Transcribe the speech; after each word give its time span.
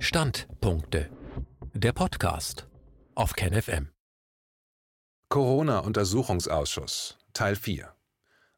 Standpunkte. 0.00 1.10
Der 1.74 1.92
Podcast 1.92 2.68
auf 3.16 3.32
KenFM. 3.32 3.88
Corona-Untersuchungsausschuss 5.28 7.18
Teil 7.32 7.56
4 7.56 7.92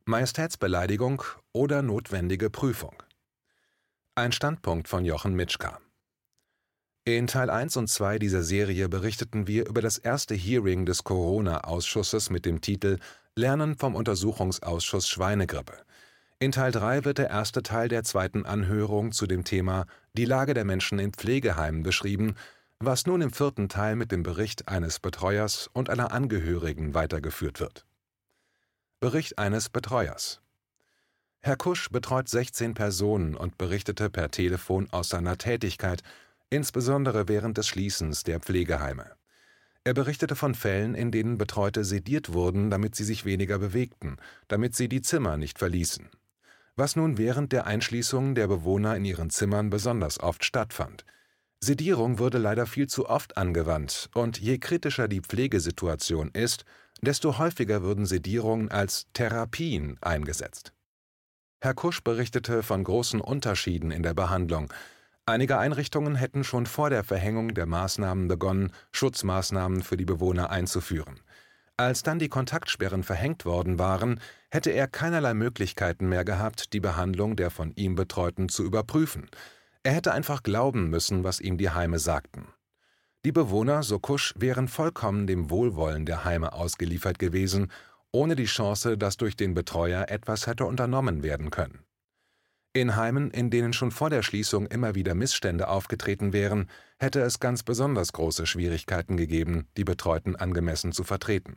Majestätsbeleidigung 0.04 1.22
oder 1.53 1.80
notwendige 1.80 2.50
Prüfung. 2.50 3.03
Ein 4.14 4.32
Standpunkt 4.32 4.87
von 4.87 5.06
Jochen 5.06 5.34
Mitschka. 5.34 5.80
In 7.06 7.26
Teil 7.26 7.49
1 7.49 7.79
und 7.79 7.88
2 7.88 8.19
dieser 8.19 8.43
Serie 8.43 8.91
berichteten 8.91 9.47
wir 9.47 9.67
über 9.67 9.81
das 9.81 9.97
erste 9.97 10.35
Hearing 10.35 10.85
des 10.85 11.04
Corona-Ausschusses 11.04 12.29
mit 12.29 12.45
dem 12.45 12.61
Titel 12.61 12.99
Lernen 13.35 13.79
vom 13.79 13.95
Untersuchungsausschuss 13.95 15.09
Schweinegrippe. 15.09 15.87
In 16.43 16.52
Teil 16.52 16.73
3 16.73 17.05
wird 17.05 17.19
der 17.19 17.29
erste 17.29 17.62
Teil 17.62 17.88
der 17.88 18.02
zweiten 18.02 18.47
Anhörung 18.47 19.12
zu 19.12 19.27
dem 19.27 19.45
Thema 19.45 19.84
Die 20.15 20.25
Lage 20.25 20.55
der 20.55 20.65
Menschen 20.65 20.98
in 20.98 21.12
Pflegeheimen 21.12 21.83
beschrieben, 21.83 22.35
was 22.79 23.05
nun 23.05 23.21
im 23.21 23.31
vierten 23.31 23.69
Teil 23.69 23.95
mit 23.95 24.11
dem 24.11 24.23
Bericht 24.23 24.67
eines 24.67 25.01
Betreuers 25.01 25.69
und 25.75 25.91
einer 25.91 26.12
Angehörigen 26.12 26.95
weitergeführt 26.95 27.61
wird. 27.61 27.84
Bericht 29.01 29.39
eines 29.39 29.69
Betreuers 29.69 30.41
Herr 31.41 31.57
Kusch 31.57 31.91
betreut 31.91 32.31
16 32.31 32.73
Personen 32.73 33.34
und 33.34 33.59
berichtete 33.59 34.09
per 34.09 34.31
Telefon 34.31 34.89
aus 34.93 35.11
seiner 35.11 35.37
Tätigkeit, 35.37 36.03
insbesondere 36.48 37.29
während 37.29 37.59
des 37.59 37.69
Schließens 37.69 38.23
der 38.23 38.41
Pflegeheime. 38.41 39.12
Er 39.84 39.93
berichtete 39.93 40.37
von 40.37 40.55
Fällen, 40.55 40.95
in 40.95 41.11
denen 41.11 41.37
Betreute 41.37 41.84
sediert 41.84 42.33
wurden, 42.33 42.70
damit 42.70 42.95
sie 42.95 43.05
sich 43.05 43.27
weniger 43.27 43.59
bewegten, 43.59 44.17
damit 44.48 44.75
sie 44.75 44.89
die 44.89 45.03
Zimmer 45.03 45.37
nicht 45.37 45.59
verließen 45.59 46.09
was 46.80 46.97
nun 46.97 47.19
während 47.19 47.52
der 47.52 47.66
Einschließung 47.66 48.34
der 48.34 48.48
Bewohner 48.48 48.97
in 48.97 49.05
ihren 49.05 49.29
Zimmern 49.29 49.69
besonders 49.69 50.19
oft 50.19 50.45
stattfand. 50.47 51.05
Sedierung 51.62 52.19
wurde 52.19 52.39
leider 52.39 52.65
viel 52.65 52.89
zu 52.89 53.06
oft 53.06 53.37
angewandt, 53.37 54.09
und 54.15 54.41
je 54.41 54.56
kritischer 54.56 55.06
die 55.06 55.20
Pflegesituation 55.20 56.31
ist, 56.33 56.64
desto 57.03 57.36
häufiger 57.36 57.83
würden 57.83 58.06
Sedierungen 58.06 58.70
als 58.70 59.06
Therapien 59.12 59.98
eingesetzt. 60.01 60.73
Herr 61.61 61.75
Kusch 61.75 62.03
berichtete 62.03 62.62
von 62.62 62.83
großen 62.83 63.20
Unterschieden 63.20 63.91
in 63.91 64.03
der 64.03 64.14
Behandlung. 64.14 64.73
Einige 65.27 65.58
Einrichtungen 65.58 66.14
hätten 66.14 66.45
schon 66.45 66.64
vor 66.64 66.89
der 66.89 67.05
Verhängung 67.05 67.53
der 67.53 67.67
Maßnahmen 67.67 68.27
begonnen, 68.27 68.73
Schutzmaßnahmen 68.92 69.83
für 69.83 69.98
die 69.98 70.06
Bewohner 70.06 70.48
einzuführen. 70.48 71.20
Als 71.81 72.03
dann 72.03 72.19
die 72.19 72.28
Kontaktsperren 72.28 73.03
verhängt 73.03 73.47
worden 73.47 73.78
waren, 73.78 74.20
hätte 74.50 74.69
er 74.69 74.86
keinerlei 74.86 75.33
Möglichkeiten 75.33 76.11
mehr 76.11 76.27
gehabt, 76.27 76.75
die 76.75 76.81
Behandlung 76.81 77.36
der 77.36 77.48
von 77.48 77.73
ihm 77.75 77.95
Betreuten 77.95 78.50
zu 78.50 78.64
überprüfen. 78.64 79.31
Er 79.83 79.95
hätte 79.95 80.12
einfach 80.12 80.42
glauben 80.42 80.91
müssen, 80.91 81.25
was 81.25 81.41
ihm 81.41 81.56
die 81.56 81.70
Heime 81.70 81.98
sagten. 81.98 82.48
Die 83.25 83.33
Bewohner, 83.33 83.83
so 83.83 83.98
Kusch, 83.98 84.34
wären 84.36 84.69
vollkommen 84.69 85.27
dem 85.27 85.48
Wohlwollen 85.48 86.05
der 86.05 86.27
Heime 86.27 86.53
ausgeliefert 86.53 87.19
gewesen, 87.19 87.73
ohne 88.12 88.36
die 88.36 88.45
Chance, 88.45 88.98
dass 88.98 89.17
durch 89.17 89.34
den 89.34 89.55
Betreuer 89.55 90.11
etwas 90.11 90.47
hätte 90.47 90.67
unternommen 90.67 91.23
werden 91.23 91.48
können. 91.48 91.86
In 92.75 92.95
Heimen, 92.95 93.31
in 93.31 93.48
denen 93.48 93.73
schon 93.73 93.91
vor 93.91 94.11
der 94.11 94.23
Schließung 94.23 94.67
immer 94.67 94.95
wieder 94.95 95.14
Missstände 95.14 95.69
aufgetreten 95.69 96.34
wären, 96.34 96.69
hätte 96.98 97.23
es 97.23 97.41
ganz 97.41 97.62
besonders 97.62 98.12
große 98.12 98.45
Schwierigkeiten 98.45 99.17
gegeben, 99.17 99.67
die 99.78 99.84
Betreuten 99.84 100.36
angemessen 100.36 100.92
zu 100.92 101.05
vertreten. 101.05 101.56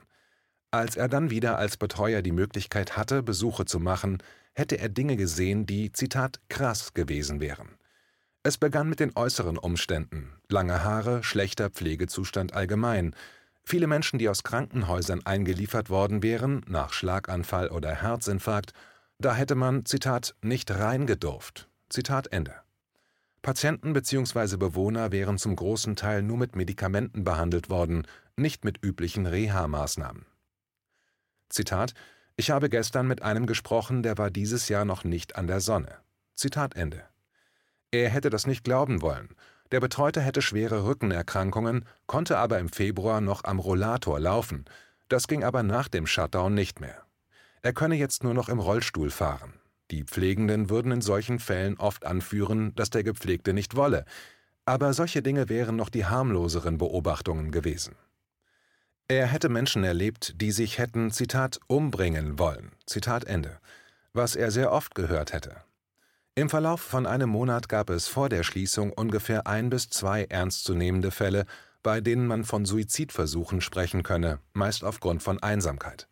Als 0.73 0.95
er 0.95 1.07
dann 1.07 1.29
wieder 1.29 1.59
als 1.59 1.77
Betreuer 1.77 2.23
die 2.23 2.31
Möglichkeit 2.31 2.97
hatte, 2.97 3.21
Besuche 3.21 3.65
zu 3.65 3.79
machen, 3.79 4.17
hätte 4.55 4.79
er 4.79 4.89
Dinge 4.89 5.17
gesehen, 5.17 5.67
die, 5.67 5.91
Zitat, 5.91 6.39
krass 6.49 6.95
gewesen 6.95 7.39
wären. 7.39 7.77
Es 8.41 8.57
begann 8.57 8.89
mit 8.89 8.99
den 8.99 9.15
äußeren 9.15 9.59
Umständen, 9.59 10.33
lange 10.49 10.83
Haare, 10.83 11.21
schlechter 11.21 11.69
Pflegezustand 11.69 12.55
allgemein, 12.55 13.15
viele 13.63 13.85
Menschen, 13.85 14.17
die 14.17 14.27
aus 14.27 14.41
Krankenhäusern 14.41 15.23
eingeliefert 15.27 15.91
worden 15.91 16.23
wären, 16.23 16.65
nach 16.67 16.91
Schlaganfall 16.91 17.69
oder 17.69 17.93
Herzinfarkt, 17.93 18.73
da 19.19 19.35
hätte 19.35 19.53
man, 19.53 19.85
Zitat, 19.85 20.33
nicht 20.41 20.71
reingedurft. 20.71 21.69
Zitat 21.87 22.33
Ende. 22.33 22.55
Patienten 23.43 23.93
bzw. 23.93 24.57
Bewohner 24.57 25.11
wären 25.11 25.37
zum 25.37 25.55
großen 25.55 25.95
Teil 25.95 26.23
nur 26.23 26.37
mit 26.37 26.55
Medikamenten 26.55 27.23
behandelt 27.23 27.69
worden, 27.69 28.07
nicht 28.37 28.65
mit 28.65 28.83
üblichen 28.83 29.27
Reha-Maßnahmen. 29.27 30.32
Zitat: 31.53 31.93
Ich 32.35 32.49
habe 32.49 32.67
gestern 32.67 33.07
mit 33.07 33.21
einem 33.21 33.45
gesprochen, 33.45 34.01
der 34.01 34.17
war 34.17 34.31
dieses 34.31 34.69
Jahr 34.69 34.85
noch 34.85 35.03
nicht 35.03 35.35
an 35.35 35.45
der 35.45 35.59
Sonne. 35.59 35.99
Zitat 36.35 36.75
Ende. 36.75 37.03
Er 37.91 38.09
hätte 38.09 38.31
das 38.31 38.47
nicht 38.47 38.63
glauben 38.63 39.03
wollen. 39.03 39.35
Der 39.71 39.79
Betreute 39.79 40.19
hätte 40.19 40.41
schwere 40.41 40.85
Rückenerkrankungen, 40.85 41.85
konnte 42.07 42.39
aber 42.39 42.57
im 42.57 42.69
Februar 42.69 43.21
noch 43.21 43.43
am 43.43 43.59
Rollator 43.59 44.19
laufen. 44.19 44.65
Das 45.09 45.27
ging 45.27 45.43
aber 45.43 45.61
nach 45.61 45.89
dem 45.89 46.07
Shutdown 46.07 46.55
nicht 46.55 46.81
mehr. 46.81 47.05
Er 47.61 47.73
könne 47.73 47.95
jetzt 47.95 48.23
nur 48.23 48.33
noch 48.33 48.49
im 48.49 48.59
Rollstuhl 48.59 49.11
fahren. 49.11 49.53
Die 49.91 50.05
Pflegenden 50.05 50.71
würden 50.71 50.91
in 50.91 51.01
solchen 51.01 51.37
Fällen 51.37 51.77
oft 51.77 52.03
anführen, 52.03 52.73
dass 52.73 52.89
der 52.89 53.03
Gepflegte 53.03 53.53
nicht 53.53 53.75
wolle. 53.75 54.05
Aber 54.65 54.93
solche 54.93 55.21
Dinge 55.21 55.49
wären 55.49 55.75
noch 55.75 55.89
die 55.89 56.05
harmloseren 56.05 56.79
Beobachtungen 56.79 57.51
gewesen. 57.51 57.95
Er 59.07 59.27
hätte 59.27 59.49
Menschen 59.49 59.83
erlebt, 59.83 60.33
die 60.41 60.51
sich 60.51 60.77
hätten, 60.77 61.11
Zitat, 61.11 61.59
umbringen 61.67 62.39
wollen, 62.39 62.71
Zitat 62.85 63.25
Ende, 63.25 63.59
was 64.13 64.35
er 64.35 64.49
sehr 64.49 64.71
oft 64.71 64.95
gehört 64.95 65.33
hätte. 65.33 65.57
Im 66.35 66.49
Verlauf 66.49 66.81
von 66.81 67.05
einem 67.05 67.29
Monat 67.29 67.69
gab 67.69 67.89
es 67.89 68.07
vor 68.07 68.29
der 68.29 68.43
Schließung 68.43 68.91
ungefähr 68.91 69.45
ein 69.45 69.69
bis 69.69 69.89
zwei 69.89 70.23
ernstzunehmende 70.23 71.11
Fälle, 71.11 71.45
bei 71.83 72.01
denen 72.01 72.25
man 72.25 72.43
von 72.45 72.65
Suizidversuchen 72.65 73.61
sprechen 73.61 74.03
könne, 74.03 74.39
meist 74.53 74.83
aufgrund 74.83 75.21
von 75.21 75.43
Einsamkeit. 75.43 76.07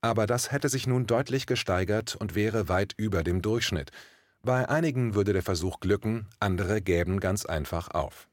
Aber 0.00 0.26
das 0.26 0.52
hätte 0.52 0.68
sich 0.68 0.86
nun 0.86 1.06
deutlich 1.06 1.46
gesteigert 1.46 2.16
und 2.16 2.34
wäre 2.34 2.68
weit 2.68 2.94
über 2.96 3.22
dem 3.22 3.42
Durchschnitt. 3.42 3.90
Bei 4.42 4.68
einigen 4.68 5.14
würde 5.14 5.32
der 5.32 5.42
Versuch 5.42 5.80
glücken, 5.80 6.28
andere 6.40 6.80
gäben 6.80 7.20
ganz 7.20 7.44
einfach 7.44 7.90
auf. 7.90 8.28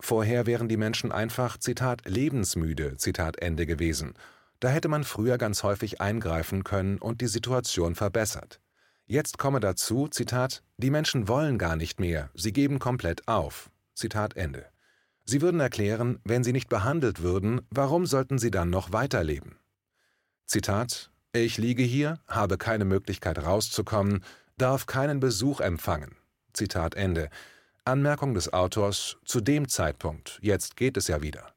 Vorher 0.00 0.46
wären 0.46 0.68
die 0.68 0.76
Menschen 0.76 1.12
einfach, 1.12 1.58
Zitat, 1.58 2.02
lebensmüde, 2.06 2.96
Zitat 2.96 3.38
Ende 3.38 3.66
gewesen. 3.66 4.14
Da 4.58 4.68
hätte 4.68 4.88
man 4.88 5.04
früher 5.04 5.38
ganz 5.38 5.62
häufig 5.62 6.00
eingreifen 6.00 6.64
können 6.64 6.98
und 6.98 7.20
die 7.20 7.26
Situation 7.26 7.94
verbessert. 7.94 8.60
Jetzt 9.06 9.38
komme 9.38 9.60
dazu, 9.60 10.08
Zitat, 10.08 10.62
die 10.76 10.90
Menschen 10.90 11.28
wollen 11.28 11.58
gar 11.58 11.76
nicht 11.76 11.98
mehr, 11.98 12.30
sie 12.34 12.52
geben 12.52 12.78
komplett 12.78 13.26
auf. 13.28 13.70
Zitat 13.94 14.36
Ende. 14.36 14.66
Sie 15.24 15.42
würden 15.42 15.60
erklären, 15.60 16.20
wenn 16.24 16.44
sie 16.44 16.52
nicht 16.52 16.68
behandelt 16.68 17.22
würden, 17.22 17.60
warum 17.70 18.06
sollten 18.06 18.38
sie 18.38 18.50
dann 18.50 18.70
noch 18.70 18.92
weiterleben? 18.92 19.56
Zitat, 20.46 21.10
ich 21.32 21.58
liege 21.58 21.82
hier, 21.82 22.18
habe 22.26 22.58
keine 22.58 22.84
Möglichkeit 22.84 23.38
rauszukommen, 23.38 24.24
darf 24.58 24.86
keinen 24.86 25.20
Besuch 25.20 25.60
empfangen. 25.60 26.16
Zitat 26.52 26.94
Ende. 26.94 27.30
Anmerkung 27.90 28.34
des 28.34 28.52
Autors 28.52 29.18
zu 29.24 29.40
dem 29.40 29.68
Zeitpunkt, 29.68 30.38
jetzt 30.42 30.76
geht 30.76 30.96
es 30.96 31.08
ja 31.08 31.20
wieder. 31.20 31.52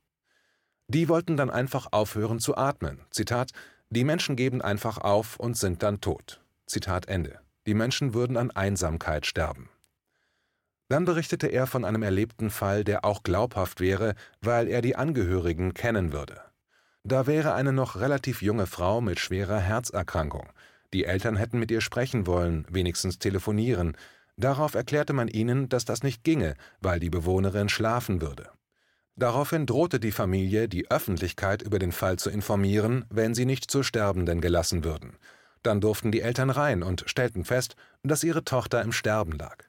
Die 0.88 1.08
wollten 1.08 1.38
dann 1.38 1.50
einfach 1.50 1.88
aufhören 1.92 2.40
zu 2.40 2.58
atmen. 2.58 3.00
Zitat, 3.12 3.52
die 3.90 4.04
Menschen 4.04 4.36
geben 4.36 4.62
einfach 4.62 4.98
auf 4.98 5.40
und 5.40 5.56
sind 5.56 5.84
dann 5.84 6.02
tot. 6.02 6.42
Zitat 6.66 7.08
Ende. 7.08 7.40
Die 7.66 7.74
Menschen 7.74 8.14
würden 8.14 8.36
an 8.36 8.52
Einsamkeit 8.52 9.26
sterben. 9.26 9.70
Dann 10.90 11.06
berichtete 11.06 11.48
er 11.48 11.68
von 11.68 11.86
einem 11.86 12.04
erlebten 12.04 12.50
Fall, 12.50 12.84
der 12.84 13.06
auch 13.06 13.24
glaubhaft 13.24 13.80
wäre, 13.80 14.16
weil 14.42 14.68
er 14.68 14.82
die 14.82 14.96
Angehörigen 14.96 15.74
kennen 15.74 16.12
würde. 16.12 16.42
Da 17.04 17.28
wäre 17.28 17.54
eine 17.54 17.74
noch 17.74 17.96
relativ 17.96 18.42
junge 18.42 18.66
Frau 18.66 19.02
mit 19.02 19.20
schwerer 19.20 19.60
Herzerkrankung. 19.60 20.50
Die 20.94 21.06
Eltern 21.06 21.36
hätten 21.36 21.60
mit 21.60 21.72
ihr 21.72 21.82
sprechen 21.82 22.28
wollen, 22.28 22.66
wenigstens 22.70 23.20
telefonieren, 23.20 23.98
Darauf 24.38 24.74
erklärte 24.74 25.14
man 25.14 25.28
ihnen, 25.28 25.70
dass 25.70 25.86
das 25.86 26.04
nicht 26.04 26.24
ginge, 26.24 26.56
weil 26.82 27.00
die 27.00 27.10
Bewohnerin 27.10 27.70
schlafen 27.70 28.22
würde. 28.22 28.50
Daraufhin 29.16 29.68
drohte 29.68 30.00
die 30.00 30.12
Familie, 30.12 30.68
die 30.68 30.90
Öffentlichkeit 30.90 31.62
über 31.62 31.78
den 31.78 31.92
Fall 31.92 32.18
zu 32.18 32.32
informieren, 32.32 33.06
wenn 33.10 33.36
sie 33.36 33.46
nicht 33.46 33.70
zur 33.70 33.84
Sterbenden 33.84 34.42
gelassen 34.42 34.84
würden. 34.84 35.18
Dann 35.62 35.82
durften 35.82 36.12
die 36.12 36.22
Eltern 36.22 36.50
rein 36.50 36.82
und 36.82 37.04
stellten 37.06 37.46
fest, 37.46 37.76
dass 38.02 38.24
ihre 38.24 38.44
Tochter 38.44 38.82
im 38.82 38.92
Sterben 38.92 39.34
lag. 39.34 39.66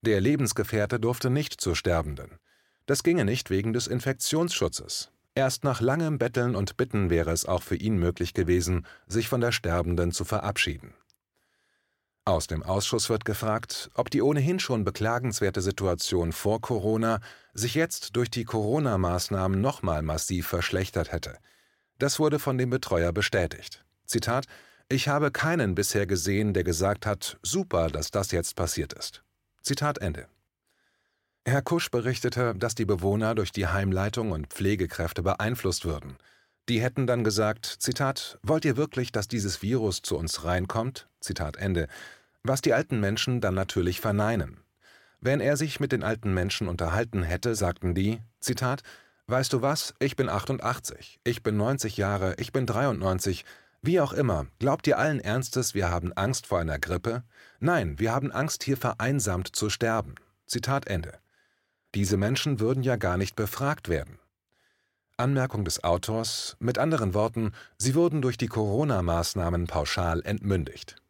Der 0.00 0.20
Lebensgefährte 0.20 0.98
durfte 0.98 1.30
nicht 1.30 1.60
zur 1.60 1.76
Sterbenden. 1.76 2.38
Das 2.86 3.02
ginge 3.02 3.24
nicht 3.24 3.50
wegen 3.50 3.72
des 3.72 3.86
Infektionsschutzes. 3.86 5.10
Erst 5.34 5.64
nach 5.64 5.82
langem 5.82 6.16
Betteln 6.16 6.56
und 6.56 6.78
Bitten 6.78 7.10
wäre 7.10 7.30
es 7.30 7.44
auch 7.44 7.62
für 7.62 7.76
ihn 7.76 7.98
möglich 7.98 8.32
gewesen, 8.32 8.86
sich 9.06 9.28
von 9.28 9.42
der 9.42 9.52
Sterbenden 9.52 10.10
zu 10.10 10.24
verabschieden. 10.24 10.94
Aus 12.28 12.48
dem 12.48 12.64
Ausschuss 12.64 13.08
wird 13.08 13.24
gefragt, 13.24 13.88
ob 13.94 14.10
die 14.10 14.20
ohnehin 14.20 14.58
schon 14.58 14.82
beklagenswerte 14.82 15.62
Situation 15.62 16.32
vor 16.32 16.60
Corona 16.60 17.20
sich 17.54 17.76
jetzt 17.76 18.16
durch 18.16 18.28
die 18.28 18.42
Corona-Maßnahmen 18.42 19.60
nochmal 19.60 20.02
massiv 20.02 20.48
verschlechtert 20.48 21.12
hätte. 21.12 21.38
Das 22.00 22.18
wurde 22.18 22.40
von 22.40 22.58
dem 22.58 22.68
Betreuer 22.68 23.12
bestätigt. 23.12 23.84
Zitat: 24.06 24.46
Ich 24.88 25.06
habe 25.06 25.30
keinen 25.30 25.76
bisher 25.76 26.08
gesehen, 26.08 26.52
der 26.52 26.64
gesagt 26.64 27.06
hat, 27.06 27.38
super, 27.44 27.90
dass 27.90 28.10
das 28.10 28.32
jetzt 28.32 28.56
passiert 28.56 28.92
ist. 28.92 29.22
Zitat 29.62 29.98
Ende. 29.98 30.26
Herr 31.44 31.62
Kusch 31.62 31.92
berichtete, 31.92 32.56
dass 32.56 32.74
die 32.74 32.86
Bewohner 32.86 33.36
durch 33.36 33.52
die 33.52 33.68
Heimleitung 33.68 34.32
und 34.32 34.48
Pflegekräfte 34.48 35.22
beeinflusst 35.22 35.84
würden. 35.84 36.16
Die 36.68 36.82
hätten 36.82 37.06
dann 37.06 37.22
gesagt, 37.22 37.66
Zitat, 37.78 38.40
wollt 38.42 38.64
ihr 38.64 38.76
wirklich, 38.76 39.12
dass 39.12 39.28
dieses 39.28 39.62
Virus 39.62 40.02
zu 40.02 40.16
uns 40.16 40.44
reinkommt? 40.44 41.08
Zitat 41.20 41.56
Ende. 41.56 41.86
Was 42.48 42.62
die 42.62 42.74
alten 42.74 43.00
Menschen 43.00 43.40
dann 43.40 43.54
natürlich 43.54 44.00
verneinen. 44.00 44.58
Wenn 45.20 45.40
er 45.40 45.56
sich 45.56 45.80
mit 45.80 45.90
den 45.90 46.04
alten 46.04 46.32
Menschen 46.32 46.68
unterhalten 46.68 47.24
hätte, 47.24 47.56
sagten 47.56 47.94
die, 47.94 48.20
Zitat, 48.38 48.82
Weißt 49.26 49.52
du 49.52 49.60
was, 49.60 49.92
ich 49.98 50.14
bin 50.14 50.28
88, 50.28 51.18
ich 51.24 51.42
bin 51.42 51.56
90 51.56 51.96
Jahre, 51.96 52.36
ich 52.38 52.52
bin 52.52 52.64
93, 52.64 53.44
wie 53.82 53.98
auch 54.00 54.12
immer, 54.12 54.46
glaubt 54.60 54.86
ihr 54.86 54.98
allen 54.98 55.18
Ernstes, 55.18 55.74
wir 55.74 55.90
haben 55.90 56.12
Angst 56.12 56.46
vor 56.46 56.60
einer 56.60 56.78
Grippe? 56.78 57.24
Nein, 57.58 57.98
wir 57.98 58.12
haben 58.12 58.30
Angst, 58.30 58.62
hier 58.62 58.76
vereinsamt 58.76 59.56
zu 59.56 59.68
sterben. 59.68 60.14
Zitat 60.46 60.86
Ende. 60.86 61.18
Diese 61.96 62.16
Menschen 62.16 62.60
würden 62.60 62.84
ja 62.84 62.94
gar 62.94 63.16
nicht 63.16 63.34
befragt 63.34 63.88
werden. 63.88 64.20
Anmerkung 65.16 65.64
des 65.64 65.82
Autors, 65.82 66.56
mit 66.60 66.78
anderen 66.78 67.12
Worten, 67.12 67.50
sie 67.78 67.96
wurden 67.96 68.22
durch 68.22 68.38
die 68.38 68.48
Corona-Maßnahmen 68.48 69.66
pauschal 69.66 70.22
entmündigt. 70.24 71.02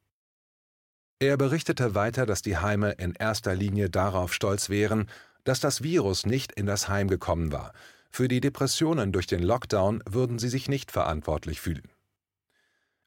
Er 1.19 1.39
berichtete 1.39 1.95
weiter, 1.95 2.27
dass 2.27 2.43
die 2.43 2.59
Heime 2.59 2.93
in 2.93 3.15
erster 3.15 3.55
Linie 3.55 3.89
darauf 3.89 4.35
stolz 4.35 4.69
wären, 4.69 5.09
dass 5.45 5.61
das 5.61 5.83
Virus 5.83 6.27
nicht 6.27 6.53
in 6.53 6.67
das 6.67 6.89
Heim 6.89 7.09
gekommen 7.09 7.53
war, 7.53 7.73
für 8.11 8.29
die 8.29 8.41
Depressionen 8.41 9.13
durch 9.13 9.27
den 9.27 9.43
Lockdown 9.43 10.03
würden 10.09 10.39
sie 10.39 10.49
sich 10.49 10.69
nicht 10.69 10.91
verantwortlich 10.91 11.61
fühlen. 11.61 11.91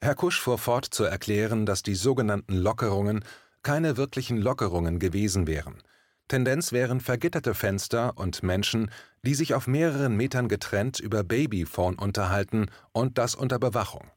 Herr 0.01 0.15
Kusch 0.15 0.39
fuhr 0.39 0.57
fort 0.57 0.85
zu 0.85 1.03
erklären, 1.03 1.65
dass 1.65 1.83
die 1.83 1.95
sogenannten 1.95 2.55
Lockerungen 2.55 3.23
keine 3.63 3.97
wirklichen 3.97 4.37
Lockerungen 4.37 4.97
gewesen 4.97 5.45
wären. 5.45 5.83
Tendenz 6.29 6.71
wären 6.71 7.01
vergitterte 7.01 7.53
Fenster 7.53 8.17
und 8.17 8.43
Menschen, 8.43 8.91
die 9.23 9.35
sich 9.35 9.53
auf 9.53 9.67
mehreren 9.67 10.15
Metern 10.15 10.47
getrennt 10.47 10.99
über 10.99 11.23
Babyphone 11.23 11.95
unterhalten 11.95 12.67
und 12.91 13.17
das 13.17 13.35
unter 13.35 13.59
Bewachung. 13.59 14.09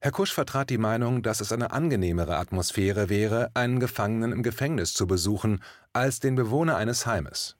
Herr 0.00 0.12
Kusch 0.12 0.32
vertrat 0.32 0.70
die 0.70 0.78
Meinung, 0.78 1.22
dass 1.22 1.40
es 1.40 1.50
eine 1.50 1.72
angenehmere 1.72 2.36
Atmosphäre 2.36 3.08
wäre, 3.08 3.50
einen 3.54 3.80
Gefangenen 3.80 4.30
im 4.30 4.44
Gefängnis 4.44 4.94
zu 4.94 5.08
besuchen, 5.08 5.60
als 5.92 6.20
den 6.20 6.36
Bewohner 6.36 6.76
eines 6.76 7.04
Heimes. 7.04 7.56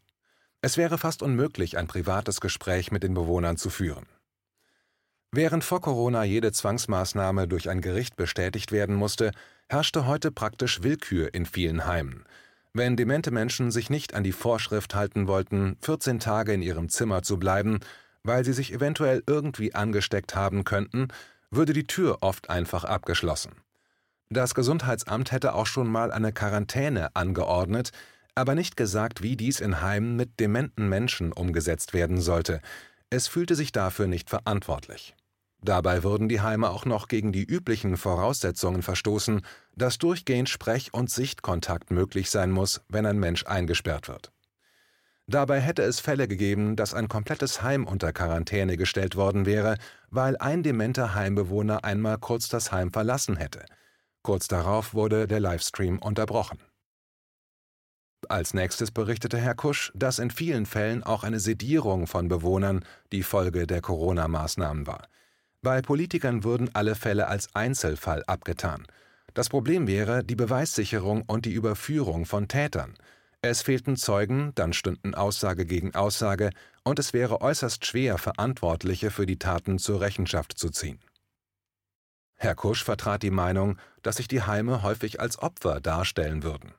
Es 0.62 0.76
wäre 0.76 0.98
fast 0.98 1.22
unmöglich, 1.22 1.76
ein 1.78 1.88
privates 1.88 2.40
Gespräch 2.40 2.92
mit 2.92 3.02
den 3.02 3.14
Bewohnern 3.14 3.56
zu 3.56 3.70
führen. 3.70 4.06
Während 5.32 5.64
vor 5.64 5.80
Corona 5.80 6.22
jede 6.22 6.52
Zwangsmaßnahme 6.52 7.48
durch 7.48 7.68
ein 7.68 7.80
Gericht 7.80 8.14
bestätigt 8.14 8.70
werden 8.70 8.94
musste, 8.94 9.32
herrschte 9.68 10.06
heute 10.06 10.30
praktisch 10.30 10.82
Willkür 10.84 11.34
in 11.34 11.44
vielen 11.44 11.86
Heimen. 11.86 12.24
Wenn 12.72 12.96
demente 12.96 13.32
Menschen 13.32 13.72
sich 13.72 13.90
nicht 13.90 14.14
an 14.14 14.22
die 14.22 14.32
Vorschrift 14.32 14.94
halten 14.94 15.26
wollten, 15.26 15.76
14 15.80 16.20
Tage 16.20 16.52
in 16.52 16.62
ihrem 16.62 16.88
Zimmer 16.88 17.22
zu 17.22 17.36
bleiben, 17.36 17.80
weil 18.22 18.44
sie 18.44 18.52
sich 18.52 18.72
eventuell 18.72 19.24
irgendwie 19.26 19.74
angesteckt 19.74 20.34
haben 20.34 20.64
könnten, 20.64 21.08
würde 21.50 21.72
die 21.72 21.86
Tür 21.86 22.18
oft 22.20 22.50
einfach 22.50 22.84
abgeschlossen. 22.84 23.52
Das 24.30 24.54
Gesundheitsamt 24.54 25.32
hätte 25.32 25.54
auch 25.54 25.66
schon 25.66 25.88
mal 25.88 26.12
eine 26.12 26.32
Quarantäne 26.32 27.14
angeordnet, 27.14 27.90
aber 28.34 28.54
nicht 28.54 28.76
gesagt, 28.76 29.22
wie 29.22 29.36
dies 29.36 29.60
in 29.60 29.80
Heimen 29.80 30.16
mit 30.16 30.38
dementen 30.38 30.88
Menschen 30.88 31.32
umgesetzt 31.32 31.94
werden 31.94 32.20
sollte. 32.20 32.60
Es 33.10 33.26
fühlte 33.26 33.54
sich 33.54 33.72
dafür 33.72 34.06
nicht 34.06 34.28
verantwortlich. 34.28 35.16
Dabei 35.60 36.04
würden 36.04 36.28
die 36.28 36.40
Heime 36.40 36.70
auch 36.70 36.84
noch 36.84 37.08
gegen 37.08 37.32
die 37.32 37.42
üblichen 37.42 37.96
Voraussetzungen 37.96 38.82
verstoßen, 38.82 39.42
dass 39.74 39.98
durchgehend 39.98 40.48
Sprech- 40.48 40.94
und 40.94 41.10
Sichtkontakt 41.10 41.90
möglich 41.90 42.30
sein 42.30 42.52
muss, 42.52 42.80
wenn 42.88 43.06
ein 43.06 43.18
Mensch 43.18 43.44
eingesperrt 43.44 44.08
wird. 44.08 44.30
Dabei 45.30 45.60
hätte 45.60 45.82
es 45.82 46.00
Fälle 46.00 46.26
gegeben, 46.26 46.74
dass 46.74 46.94
ein 46.94 47.06
komplettes 47.06 47.62
Heim 47.62 47.86
unter 47.86 48.14
Quarantäne 48.14 48.78
gestellt 48.78 49.14
worden 49.14 49.44
wäre, 49.44 49.76
weil 50.10 50.38
ein 50.38 50.62
dementer 50.62 51.14
Heimbewohner 51.14 51.84
einmal 51.84 52.16
kurz 52.16 52.48
das 52.48 52.72
Heim 52.72 52.90
verlassen 52.90 53.36
hätte. 53.36 53.66
Kurz 54.22 54.48
darauf 54.48 54.94
wurde 54.94 55.26
der 55.26 55.40
Livestream 55.40 55.98
unterbrochen. 55.98 56.58
Als 58.30 58.54
nächstes 58.54 58.90
berichtete 58.90 59.36
Herr 59.36 59.54
Kusch, 59.54 59.92
dass 59.94 60.18
in 60.18 60.30
vielen 60.30 60.64
Fällen 60.64 61.02
auch 61.02 61.24
eine 61.24 61.40
Sedierung 61.40 62.06
von 62.06 62.28
Bewohnern 62.28 62.82
die 63.12 63.22
Folge 63.22 63.66
der 63.66 63.82
Corona-Maßnahmen 63.82 64.86
war. 64.86 65.08
Bei 65.60 65.82
Politikern 65.82 66.42
würden 66.42 66.70
alle 66.72 66.94
Fälle 66.94 67.26
als 67.26 67.54
Einzelfall 67.54 68.24
abgetan. 68.26 68.86
Das 69.34 69.50
Problem 69.50 69.86
wäre 69.86 70.24
die 70.24 70.36
Beweissicherung 70.36 71.22
und 71.26 71.44
die 71.44 71.52
Überführung 71.52 72.24
von 72.24 72.48
Tätern. 72.48 72.94
Es 73.40 73.62
fehlten 73.62 73.96
Zeugen, 73.96 74.52
dann 74.56 74.72
stünden 74.72 75.14
Aussage 75.14 75.64
gegen 75.64 75.94
Aussage, 75.94 76.50
und 76.82 76.98
es 76.98 77.12
wäre 77.12 77.40
äußerst 77.40 77.86
schwer, 77.86 78.18
Verantwortliche 78.18 79.10
für 79.10 79.26
die 79.26 79.38
Taten 79.38 79.78
zur 79.78 80.00
Rechenschaft 80.00 80.58
zu 80.58 80.70
ziehen. 80.70 80.98
Herr 82.34 82.54
Kusch 82.54 82.82
vertrat 82.82 83.22
die 83.22 83.30
Meinung, 83.30 83.78
dass 84.02 84.16
sich 84.16 84.26
die 84.26 84.42
Heime 84.42 84.82
häufig 84.82 85.20
als 85.20 85.38
Opfer 85.38 85.80
darstellen 85.80 86.42
würden. 86.42 86.72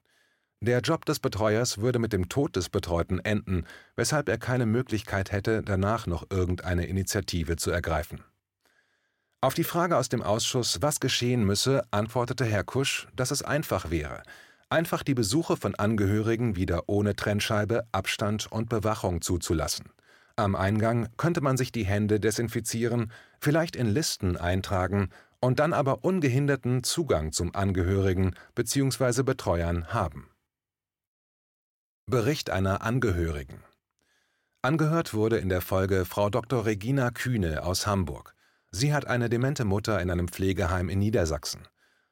Der 0.62 0.82
Job 0.82 1.06
des 1.06 1.20
Betreuers 1.20 1.78
würde 1.78 2.00
mit 2.00 2.12
dem 2.12 2.28
Tod 2.28 2.58
des 2.58 2.68
Betreuten 2.68 3.20
enden, 3.20 3.66
weshalb 3.96 4.28
er 4.28 4.38
keine 4.38 4.66
Möglichkeit 4.66 5.32
hätte, 5.32 5.64
danach 5.64 6.08
noch 6.08 6.26
irgendeine 6.30 6.86
Initiative 6.88 7.56
zu 7.56 7.72
ergreifen. 7.72 8.22
Auf 9.42 9.54
die 9.54 9.64
Frage 9.64 9.96
aus 9.96 10.10
dem 10.10 10.22
Ausschuss, 10.22 10.82
was 10.82 11.00
geschehen 11.00 11.46
müsse, 11.46 11.84
antwortete 11.92 12.44
Herr 12.44 12.66
Kusch, 12.66 13.08
dass 13.16 13.32
es 13.32 13.42
einfach 13.42 13.90
wäre, 13.90 14.24
einfach 14.70 15.04
die 15.04 15.14
Besuche 15.14 15.58
von 15.58 15.76
Angehörigen 15.76 16.56
wieder 16.56 16.84
ohne 16.88 17.16
Trennscheibe, 17.16 17.86
Abstand 17.92 18.52
und 18.52 18.70
Bewachung 18.70 19.22
zuzulassen. 19.22 19.92
Am 20.36 20.56
Eingang 20.56 21.10
könnte 21.18 21.42
man 21.42 21.58
sich 21.58 21.72
die 21.72 21.86
Hände 21.86 22.20
desinfizieren, 22.20 23.12
vielleicht 23.40 23.76
in 23.76 23.88
Listen 23.88 24.38
eintragen 24.38 25.10
und 25.42 25.60
dann 25.60 25.74
aber 25.74 26.04
ungehinderten 26.04 26.84
Zugang 26.84 27.32
zum 27.32 27.56
Angehörigen 27.56 28.36
bzw. 28.56 29.24
Betreuern 29.24 29.94
haben. 29.94 30.30
Bericht 32.06 32.50
einer 32.50 32.82
Angehörigen. 32.82 33.64
Angehört 34.62 35.14
wurde 35.14 35.38
in 35.38 35.50
der 35.50 35.62
Folge 35.62 36.06
Frau 36.06 36.30
Dr. 36.30 36.66
Regina 36.66 37.12
Kühne 37.12 37.64
aus 37.64 37.88
Hamburg. 37.88 38.34
Sie 38.72 38.94
hat 38.94 39.08
eine 39.08 39.30
demente 39.30 39.64
Mutter 39.66 40.02
in 40.02 40.12
einem 40.12 40.28
Pflegeheim 40.28 40.90
in 40.90 41.00
Niedersachsen. 41.00 41.68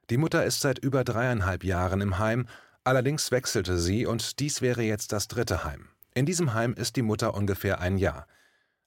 Die 0.09 0.17
Mutter 0.17 0.45
ist 0.45 0.61
seit 0.61 0.79
über 0.79 1.03
dreieinhalb 1.03 1.63
Jahren 1.63 1.99
im 2.01 2.17
Heim, 2.17 2.47
allerdings 2.83 3.31
wechselte 3.31 3.77
sie 3.77 4.05
und 4.05 4.39
dies 4.39 4.61
wäre 4.61 4.81
jetzt 4.81 5.11
das 5.11 5.27
dritte 5.27 5.65
Heim. 5.65 5.89
In 6.13 6.25
diesem 6.25 6.53
Heim 6.53 6.73
ist 6.73 6.95
die 6.95 7.01
Mutter 7.01 7.33
ungefähr 7.33 7.81
ein 7.81 7.97
Jahr. 7.97 8.25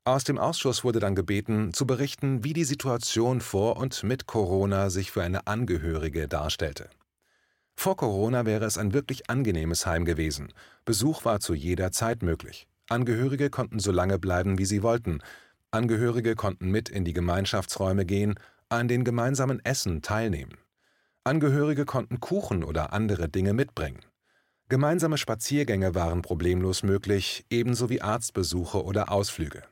Aus 0.05 0.25
dem 0.25 0.39
Ausschuss 0.39 0.83
wurde 0.83 0.99
dann 0.99 1.15
gebeten, 1.15 1.75
zu 1.75 1.87
berichten, 1.87 2.43
wie 2.43 2.55
die 2.55 2.65
Situation 2.65 3.43
vor 3.43 3.77
und 3.77 4.03
mit 4.03 4.27
Corona 4.27 4.89
sich 4.89 5.11
für 5.11 5.23
eine 5.23 5.47
Angehörige 5.47 6.27
darstellte. 6.27 6.89
Vor 7.77 7.97
Corona 7.97 8.47
wäre 8.47 8.65
es 8.65 8.79
ein 8.79 8.95
wirklich 8.95 9.29
angenehmes 9.29 9.85
Heim 9.85 10.07
gewesen. 10.07 10.53
Besuch 10.87 11.25
war 11.27 11.41
zu 11.41 11.53
jeder 11.55 11.93
Zeit 11.93 12.23
möglich. 12.23 12.67
Angehörige 12.89 13.51
konnten 13.51 13.79
so 13.79 13.93
lange 13.93 14.19
bleiben, 14.19 14.59
wie 14.59 14.65
sie 14.65 14.83
wollten. 14.83 15.21
Angehörige 15.71 16.35
konnten 16.35 16.71
mit 16.71 16.89
in 16.89 17.05
die 17.05 17.13
Gemeinschaftsräume 17.13 18.07
gehen, 18.07 18.35
an 18.71 18.89
den 18.89 19.05
gemeinsamen 19.05 19.65
Essen 19.65 20.03
teilnehmen. 20.03 20.59
Angehörige 21.25 21.85
konnten 21.85 22.21
Kuchen 22.21 22.65
oder 22.65 22.93
andere 22.93 23.29
Dinge 23.29 23.53
mitbringen. 23.53 24.01
Gemeinsame 24.71 25.19
Spaziergänge 25.19 25.95
waren 25.95 26.23
problemlos 26.23 26.83
möglich, 26.83 27.45
ebenso 27.51 27.91
wie 27.91 28.01
Arztbesuche 28.01 28.85
oder 28.85 29.13
Ausflüge. 29.13 29.65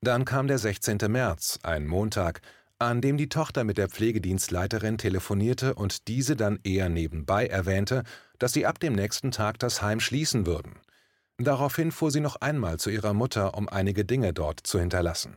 Dann 0.00 0.24
kam 0.24 0.48
der 0.48 0.58
16. 0.58 0.98
März, 1.08 1.58
ein 1.62 1.86
Montag, 1.86 2.40
an 2.80 3.00
dem 3.00 3.16
die 3.16 3.28
Tochter 3.28 3.64
mit 3.64 3.78
der 3.78 3.88
Pflegedienstleiterin 3.88 4.98
telefonierte 4.98 5.74
und 5.74 6.08
diese 6.08 6.36
dann 6.36 6.58
eher 6.64 6.88
nebenbei 6.88 7.46
erwähnte, 7.46 8.02
dass 8.38 8.52
sie 8.52 8.66
ab 8.66 8.78
dem 8.78 8.94
nächsten 8.94 9.30
Tag 9.30 9.58
das 9.58 9.82
Heim 9.82 10.00
schließen 10.00 10.46
würden. 10.46 10.80
Daraufhin 11.38 11.92
fuhr 11.92 12.10
sie 12.10 12.20
noch 12.20 12.36
einmal 12.36 12.78
zu 12.78 12.90
ihrer 12.90 13.14
Mutter, 13.14 13.56
um 13.56 13.68
einige 13.68 14.04
Dinge 14.04 14.32
dort 14.32 14.60
zu 14.64 14.80
hinterlassen. 14.80 15.36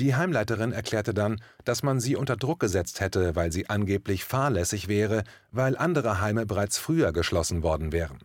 Die 0.00 0.16
Heimleiterin 0.16 0.72
erklärte 0.72 1.14
dann, 1.14 1.40
dass 1.64 1.84
man 1.84 2.00
sie 2.00 2.16
unter 2.16 2.36
Druck 2.36 2.58
gesetzt 2.58 3.00
hätte, 3.00 3.36
weil 3.36 3.52
sie 3.52 3.70
angeblich 3.70 4.24
fahrlässig 4.24 4.88
wäre, 4.88 5.22
weil 5.52 5.76
andere 5.76 6.20
Heime 6.20 6.46
bereits 6.46 6.78
früher 6.78 7.12
geschlossen 7.12 7.62
worden 7.62 7.92
wären. 7.92 8.18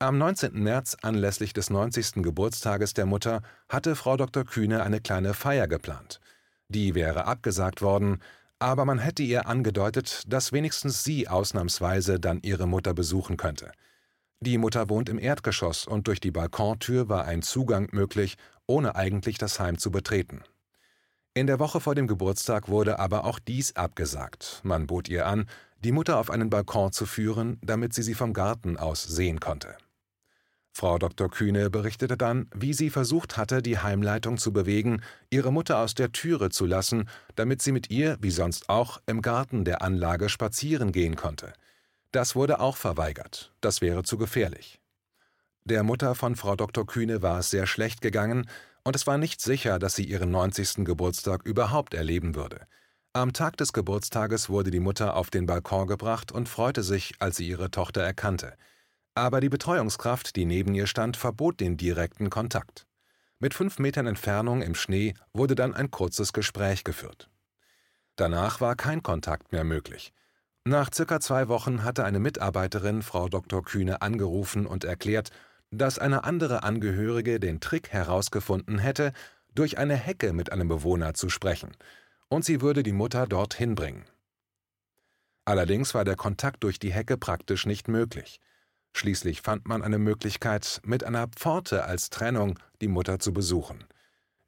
Am 0.00 0.18
19. 0.18 0.60
März, 0.60 0.96
anlässlich 1.02 1.52
des 1.52 1.70
90. 1.70 2.22
Geburtstages 2.22 2.92
der 2.92 3.06
Mutter, 3.06 3.42
hatte 3.68 3.94
Frau 3.94 4.16
Dr. 4.16 4.44
Kühne 4.44 4.82
eine 4.82 5.00
kleine 5.00 5.32
Feier 5.32 5.68
geplant. 5.68 6.20
Die 6.68 6.96
wäre 6.96 7.26
abgesagt 7.26 7.80
worden, 7.80 8.20
aber 8.58 8.84
man 8.84 8.98
hätte 8.98 9.22
ihr 9.22 9.46
angedeutet, 9.46 10.22
dass 10.26 10.52
wenigstens 10.52 11.04
sie 11.04 11.28
ausnahmsweise 11.28 12.18
dann 12.18 12.40
ihre 12.42 12.66
Mutter 12.66 12.94
besuchen 12.94 13.36
könnte. 13.36 13.70
Die 14.40 14.58
Mutter 14.58 14.90
wohnt 14.90 15.08
im 15.08 15.18
Erdgeschoss 15.18 15.86
und 15.86 16.08
durch 16.08 16.20
die 16.20 16.32
Balkontür 16.32 17.08
war 17.08 17.24
ein 17.24 17.42
Zugang 17.42 17.88
möglich, 17.92 18.36
ohne 18.66 18.96
eigentlich 18.96 19.38
das 19.38 19.60
Heim 19.60 19.78
zu 19.78 19.90
betreten. 19.90 20.42
In 21.36 21.48
der 21.48 21.58
Woche 21.58 21.80
vor 21.80 21.96
dem 21.96 22.06
Geburtstag 22.06 22.68
wurde 22.68 23.00
aber 23.00 23.24
auch 23.24 23.40
dies 23.40 23.74
abgesagt. 23.74 24.60
Man 24.62 24.86
bot 24.86 25.08
ihr 25.08 25.26
an, 25.26 25.46
die 25.82 25.90
Mutter 25.90 26.18
auf 26.18 26.30
einen 26.30 26.48
Balkon 26.48 26.92
zu 26.92 27.06
führen, 27.06 27.58
damit 27.60 27.92
sie 27.92 28.04
sie 28.04 28.14
vom 28.14 28.32
Garten 28.32 28.76
aus 28.76 29.02
sehen 29.02 29.40
konnte. 29.40 29.76
Frau 30.70 30.96
Dr. 30.96 31.28
Kühne 31.28 31.70
berichtete 31.70 32.16
dann, 32.16 32.48
wie 32.54 32.72
sie 32.72 32.88
versucht 32.88 33.36
hatte, 33.36 33.62
die 33.62 33.78
Heimleitung 33.78 34.38
zu 34.38 34.52
bewegen, 34.52 35.02
ihre 35.28 35.52
Mutter 35.52 35.78
aus 35.78 35.94
der 35.94 36.12
Türe 36.12 36.50
zu 36.50 36.66
lassen, 36.66 37.08
damit 37.34 37.62
sie 37.62 37.72
mit 37.72 37.90
ihr, 37.90 38.16
wie 38.20 38.30
sonst 38.30 38.68
auch, 38.68 39.00
im 39.06 39.20
Garten 39.20 39.64
der 39.64 39.82
Anlage 39.82 40.28
spazieren 40.28 40.92
gehen 40.92 41.16
konnte. 41.16 41.52
Das 42.12 42.36
wurde 42.36 42.60
auch 42.60 42.76
verweigert, 42.76 43.52
das 43.60 43.80
wäre 43.80 44.04
zu 44.04 44.18
gefährlich. 44.18 44.80
Der 45.64 45.82
Mutter 45.82 46.14
von 46.14 46.36
Frau 46.36 46.54
Dr. 46.54 46.86
Kühne 46.86 47.22
war 47.22 47.40
es 47.40 47.50
sehr 47.50 47.66
schlecht 47.66 48.02
gegangen, 48.02 48.46
und 48.84 48.94
es 48.94 49.06
war 49.06 49.18
nicht 49.18 49.40
sicher, 49.40 49.78
dass 49.78 49.96
sie 49.96 50.04
ihren 50.04 50.30
90. 50.30 50.84
Geburtstag 50.84 51.42
überhaupt 51.44 51.94
erleben 51.94 52.34
würde. 52.34 52.66
Am 53.14 53.32
Tag 53.32 53.56
des 53.56 53.72
Geburtstages 53.72 54.48
wurde 54.48 54.70
die 54.70 54.80
Mutter 54.80 55.16
auf 55.16 55.30
den 55.30 55.46
Balkon 55.46 55.86
gebracht 55.86 56.32
und 56.32 56.48
freute 56.48 56.82
sich, 56.82 57.14
als 57.20 57.36
sie 57.36 57.48
ihre 57.48 57.70
Tochter 57.70 58.02
erkannte. 58.02 58.54
Aber 59.14 59.40
die 59.40 59.48
Betreuungskraft, 59.48 60.36
die 60.36 60.44
neben 60.44 60.74
ihr 60.74 60.86
stand, 60.86 61.16
verbot 61.16 61.60
den 61.60 61.76
direkten 61.76 62.28
Kontakt. 62.28 62.86
Mit 63.38 63.54
fünf 63.54 63.78
Metern 63.78 64.06
Entfernung 64.06 64.62
im 64.62 64.74
Schnee 64.74 65.14
wurde 65.32 65.54
dann 65.54 65.74
ein 65.74 65.90
kurzes 65.90 66.32
Gespräch 66.32 66.82
geführt. 66.82 67.30
Danach 68.16 68.60
war 68.60 68.74
kein 68.74 69.02
Kontakt 69.02 69.52
mehr 69.52 69.64
möglich. 69.64 70.12
Nach 70.64 70.90
circa 70.92 71.20
zwei 71.20 71.48
Wochen 71.48 71.84
hatte 71.84 72.04
eine 72.04 72.18
Mitarbeiterin 72.18 73.02
Frau 73.02 73.28
Dr. 73.28 73.62
Kühne 73.62 74.02
angerufen 74.02 74.66
und 74.66 74.84
erklärt, 74.84 75.30
dass 75.76 75.98
eine 75.98 76.24
andere 76.24 76.62
Angehörige 76.62 77.40
den 77.40 77.60
Trick 77.60 77.90
herausgefunden 77.90 78.78
hätte, 78.78 79.12
durch 79.54 79.78
eine 79.78 79.94
Hecke 79.94 80.32
mit 80.32 80.52
einem 80.52 80.68
Bewohner 80.68 81.14
zu 81.14 81.28
sprechen, 81.28 81.76
und 82.28 82.44
sie 82.44 82.60
würde 82.60 82.82
die 82.82 82.92
Mutter 82.92 83.26
dorthin 83.26 83.74
bringen. 83.74 84.04
Allerdings 85.44 85.94
war 85.94 86.04
der 86.04 86.16
Kontakt 86.16 86.64
durch 86.64 86.78
die 86.78 86.92
Hecke 86.92 87.18
praktisch 87.18 87.66
nicht 87.66 87.88
möglich. 87.88 88.40
Schließlich 88.96 89.42
fand 89.42 89.68
man 89.68 89.82
eine 89.82 89.98
Möglichkeit, 89.98 90.80
mit 90.84 91.04
einer 91.04 91.28
Pforte 91.28 91.84
als 91.84 92.10
Trennung 92.10 92.58
die 92.80 92.88
Mutter 92.88 93.18
zu 93.18 93.32
besuchen. 93.32 93.84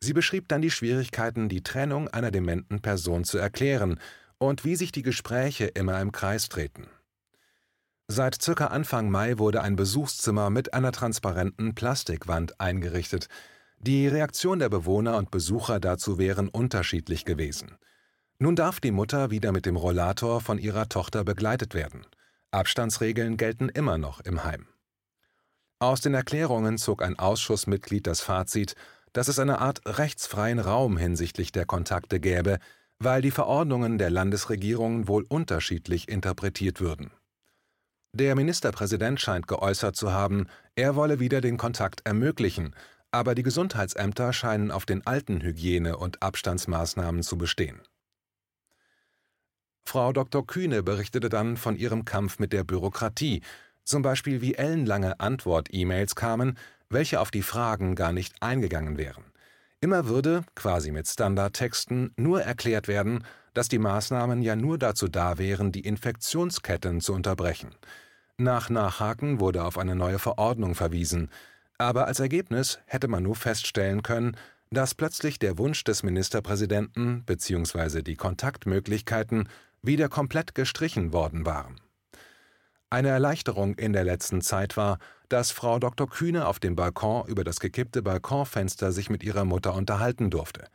Sie 0.01 0.13
beschrieb 0.13 0.49
dann 0.49 0.63
die 0.63 0.71
Schwierigkeiten, 0.71 1.49
die 1.49 1.63
Trennung 1.63 2.09
einer 2.09 2.31
dementen 2.31 2.81
Person 2.81 3.25
zu 3.25 3.39
erklären 3.39 3.99
und 4.39 4.65
wie 4.65 4.77
sich 4.77 4.93
die 4.93 5.03
Gespräche 5.03 5.67
immer 5.67 6.01
im 6.01 6.13
Kreis 6.13 6.49
treten. 6.49 6.87
Seit 8.09 8.41
circa 8.41 8.69
Anfang 8.69 9.11
Mai 9.11 9.39
wurde 9.39 9.63
ein 9.63 9.75
Besuchszimmer 9.75 10.49
mit 10.49 10.75
einer 10.75 10.93
transparenten 10.93 11.75
Plastikwand 11.75 12.61
eingerichtet. 12.61 13.27
Die 13.79 14.07
Reaktion 14.07 14.61
der 14.61 14.69
Bewohner 14.69 15.17
und 15.17 15.33
Besucher 15.33 15.81
dazu 15.81 16.17
wären 16.17 16.49
unterschiedlich 16.49 17.25
gewesen. 17.25 17.77
Nun 18.39 18.55
darf 18.55 18.79
die 18.79 18.93
Mutter 18.93 19.31
wieder 19.33 19.51
mit 19.51 19.67
dem 19.67 19.77
Rollator 19.77 20.41
von 20.41 20.59
ihrer 20.59 20.89
Tochter 20.89 21.25
begleitet 21.25 21.75
werden. 21.75 22.07
Abstandsregeln 22.53 23.37
gelten 23.37 23.69
immer 23.69 23.99
noch 23.99 24.21
im 24.21 24.45
Heim. 24.45 24.69
Aus 25.81 26.01
den 26.01 26.15
Erklärungen 26.15 26.79
zog 26.79 27.03
ein 27.03 27.19
Ausschussmitglied 27.19 28.07
das 28.07 28.21
Fazit, 28.21 28.77
dass 29.15 29.27
es 29.27 29.41
eine 29.41 29.59
Art 29.59 29.81
rechtsfreien 29.85 30.61
Raum 30.61 30.97
hinsichtlich 30.97 31.51
der 31.51 31.67
Kontakte 31.67 32.21
gäbe, 32.21 32.59
weil 32.99 33.21
die 33.21 33.33
Verordnungen 33.33 33.99
der 33.99 34.11
Landesregierungen 34.11 35.09
wohl 35.09 35.25
unterschiedlich 35.29 36.09
interpretiert 36.09 36.81
würden. 36.81 37.11
Der 38.19 38.35
Ministerpräsident 38.35 39.21
scheint 39.21 39.47
geäußert 39.47 39.95
zu 39.95 40.11
haben, 40.11 40.47
er 40.75 40.97
wolle 40.97 41.21
wieder 41.21 41.43
den 41.43 41.59
Kontakt 41.59 42.01
ermöglichen, 42.07 42.75
aber 43.11 43.35
die 43.35 43.43
Gesundheitsämter 43.43 44.33
scheinen 44.33 44.71
auf 44.71 44.87
den 44.87 45.07
alten 45.07 45.43
Hygiene- 45.43 45.99
und 45.99 46.23
Abstandsmaßnahmen 46.23 47.23
zu 47.23 47.37
bestehen. 47.37 47.83
Frau 49.85 50.15
Dr. 50.15 50.47
Kühne 50.47 50.83
berichtete 50.83 51.29
dann 51.29 51.59
von 51.59 51.77
ihrem 51.77 52.07
Kampf 52.07 52.39
mit 52.39 52.55
der 52.55 52.65
Bürokratie, 52.65 53.43
zum 53.85 54.01
Beispiel 54.01 54.41
wie 54.41 54.55
ellenlange 54.55 55.21
Antwort-E-Mails 55.21 56.15
kamen, 56.15 56.57
welche 56.89 57.21
auf 57.21 57.31
die 57.31 57.43
Fragen 57.43 57.97
gar 57.97 58.15
nicht 58.15 58.41
eingegangen 58.41 58.97
wären. 58.97 59.25
Immer 59.83 60.09
würde, 60.09 60.43
quasi 60.55 60.91
mit 60.91 61.07
Standardtexten, 61.07 62.15
nur 62.17 62.41
erklärt 62.41 62.89
werden, 62.89 63.25
dass 63.53 63.69
die 63.69 63.79
Maßnahmen 63.79 64.41
ja 64.41 64.57
nur 64.57 64.79
dazu 64.79 65.07
da 65.07 65.37
wären, 65.37 65.71
die 65.71 65.81
Infektionsketten 65.81 67.03
zu 67.03 67.13
unterbrechen. 67.13 67.75
Nach 68.39 68.69
Nachhaken 68.69 69.41
wurde 69.41 69.65
auf 69.65 69.79
eine 69.79 69.95
neue 69.95 70.19
Verordnung 70.19 70.75
verwiesen, 70.75 71.31
aber 71.79 72.07
als 72.07 72.21
Ergebnis 72.21 72.79
hätte 72.85 73.09
man 73.09 73.23
nur 73.23 73.35
feststellen 73.35 74.03
können, 74.03 74.37
dass 74.71 74.95
plötzlich 74.95 75.39
der 75.39 75.57
Wunsch 75.57 75.85
des 75.85 76.03
Ministerpräsidenten 76.03 77.25
bzw. 77.25 78.03
die 78.03 78.17
Kontaktmöglichkeiten 78.17 79.49
wieder 79.81 80.11
komplett 80.11 80.55
gestrichen 80.55 81.15
worden 81.15 81.47
waren. 81.47 81.81
Eine 82.91 83.09
Erleichterung 83.09 83.75
in 83.77 83.95
der 83.95 84.05
letzten 84.05 84.43
Zeit 84.43 84.77
war, 84.77 84.99
dass 85.31 85.51
Frau 85.51 85.79
Dr. 85.79 86.09
Kühne 86.09 86.47
auf 86.47 86.59
dem 86.59 86.77
Balkon 86.77 87.27
über 87.29 87.43
das 87.43 87.59
gekippte 87.59 88.03
Balkonfenster 88.03 88.93
sich 88.93 89.09
mit 89.09 89.25
ihrer 89.25 89.47
Mutter 89.47 89.75
unterhalten 89.75 90.31
durfte. 90.31 90.67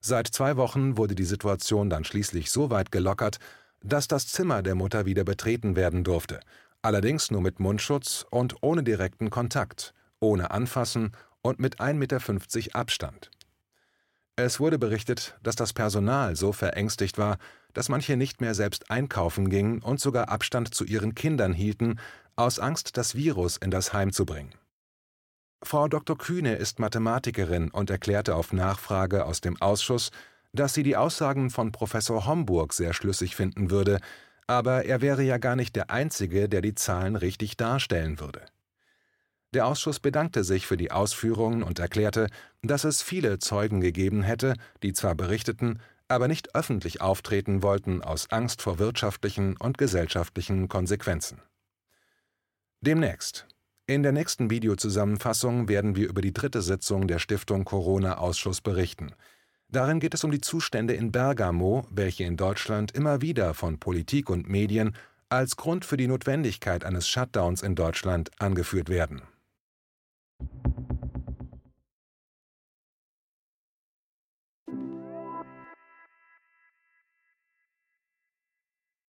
Seit 0.00 0.28
zwei 0.28 0.56
Wochen 0.56 0.96
wurde 0.96 1.14
die 1.14 1.24
Situation 1.24 1.90
dann 1.90 2.04
schließlich 2.04 2.50
so 2.50 2.70
weit 2.70 2.90
gelockert, 2.90 3.38
dass 3.82 4.08
das 4.08 4.26
Zimmer 4.26 4.62
der 4.62 4.74
Mutter 4.74 5.04
wieder 5.04 5.24
betreten 5.24 5.76
werden 5.76 6.02
durfte, 6.02 6.40
allerdings 6.82 7.30
nur 7.30 7.40
mit 7.40 7.60
Mundschutz 7.60 8.26
und 8.30 8.56
ohne 8.62 8.82
direkten 8.82 9.30
Kontakt, 9.30 9.94
ohne 10.20 10.50
Anfassen 10.50 11.12
und 11.42 11.58
mit 11.58 11.80
1,50 11.80 11.94
Meter 11.94 12.74
Abstand. 12.74 13.30
Es 14.36 14.58
wurde 14.58 14.78
berichtet, 14.78 15.38
dass 15.42 15.56
das 15.56 15.72
Personal 15.72 16.36
so 16.36 16.52
verängstigt 16.52 17.18
war, 17.18 17.38
dass 17.74 17.88
manche 17.88 18.16
nicht 18.16 18.40
mehr 18.40 18.54
selbst 18.54 18.90
einkaufen 18.90 19.50
gingen 19.50 19.80
und 19.82 20.00
sogar 20.00 20.28
Abstand 20.28 20.74
zu 20.74 20.84
ihren 20.84 21.14
Kindern 21.14 21.52
hielten, 21.52 21.98
aus 22.36 22.58
Angst, 22.58 22.96
das 22.96 23.14
Virus 23.14 23.58
in 23.58 23.70
das 23.70 23.92
Heim 23.92 24.12
zu 24.12 24.24
bringen. 24.24 24.54
Frau 25.62 25.88
Dr. 25.88 26.16
Kühne 26.16 26.54
ist 26.54 26.78
Mathematikerin 26.78 27.70
und 27.70 27.90
erklärte 27.90 28.34
auf 28.34 28.52
Nachfrage 28.54 29.26
aus 29.26 29.42
dem 29.42 29.60
Ausschuss, 29.60 30.10
dass 30.52 30.72
sie 30.72 30.82
die 30.82 30.96
Aussagen 30.96 31.50
von 31.50 31.70
Professor 31.70 32.26
Homburg 32.26 32.72
sehr 32.72 32.94
schlüssig 32.94 33.36
finden 33.36 33.70
würde, 33.70 34.00
aber 34.50 34.84
er 34.84 35.00
wäre 35.00 35.22
ja 35.22 35.38
gar 35.38 35.54
nicht 35.54 35.76
der 35.76 35.90
Einzige, 35.90 36.48
der 36.48 36.60
die 36.60 36.74
Zahlen 36.74 37.14
richtig 37.14 37.56
darstellen 37.56 38.18
würde. 38.18 38.42
Der 39.54 39.64
Ausschuss 39.64 40.00
bedankte 40.00 40.42
sich 40.42 40.66
für 40.66 40.76
die 40.76 40.90
Ausführungen 40.90 41.62
und 41.62 41.78
erklärte, 41.78 42.26
dass 42.60 42.82
es 42.82 43.00
viele 43.00 43.38
Zeugen 43.38 43.80
gegeben 43.80 44.24
hätte, 44.24 44.54
die 44.82 44.92
zwar 44.92 45.14
berichteten, 45.14 45.78
aber 46.08 46.26
nicht 46.26 46.56
öffentlich 46.56 47.00
auftreten 47.00 47.62
wollten 47.62 48.02
aus 48.02 48.32
Angst 48.32 48.60
vor 48.60 48.80
wirtschaftlichen 48.80 49.56
und 49.56 49.78
gesellschaftlichen 49.78 50.66
Konsequenzen. 50.66 51.40
Demnächst. 52.80 53.46
In 53.86 54.02
der 54.02 54.10
nächsten 54.10 54.50
Videozusammenfassung 54.50 55.68
werden 55.68 55.94
wir 55.94 56.08
über 56.08 56.22
die 56.22 56.32
dritte 56.32 56.60
Sitzung 56.60 57.06
der 57.06 57.20
Stiftung 57.20 57.64
Corona-Ausschuss 57.64 58.62
berichten. 58.62 59.14
Darin 59.72 60.00
geht 60.00 60.14
es 60.14 60.24
um 60.24 60.32
die 60.32 60.40
Zustände 60.40 60.94
in 60.94 61.12
Bergamo, 61.12 61.86
welche 61.90 62.24
in 62.24 62.36
Deutschland 62.36 62.92
immer 62.92 63.20
wieder 63.20 63.54
von 63.54 63.78
Politik 63.78 64.28
und 64.28 64.48
Medien 64.48 64.96
als 65.28 65.56
Grund 65.56 65.84
für 65.84 65.96
die 65.96 66.08
Notwendigkeit 66.08 66.84
eines 66.84 67.06
Shutdowns 67.08 67.62
in 67.62 67.76
Deutschland 67.76 68.30
angeführt 68.40 68.88
werden. 68.88 69.22